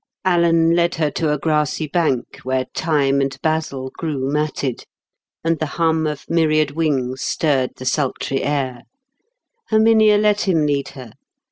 Alan 0.25 0.71
led 0.71 0.95
her 0.95 1.11
to 1.11 1.31
a 1.31 1.37
grassy 1.37 1.85
bank 1.85 2.37
where 2.41 2.65
thyme 2.73 3.21
and 3.21 3.37
basil 3.43 3.91
grew 3.93 4.17
matted, 4.27 4.83
and 5.43 5.59
the 5.59 5.67
hum 5.77 6.07
of 6.07 6.25
myriad 6.27 6.71
wings 6.71 7.21
stirred 7.21 7.75
the 7.75 7.85
sultry 7.85 8.41
air; 8.41 8.81
Herminia 9.69 10.17
let 10.17 10.47
him 10.47 10.65
lead 10.65 10.87
her. 10.97 11.11